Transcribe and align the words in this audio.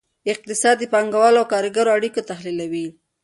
اقتصاد 0.31 0.75
د 0.79 0.83
پانګوالو 0.93 1.39
او 1.41 1.49
کارګرو 1.53 1.91
اړیکې 1.97 2.21
تحلیلوي. 2.31 2.87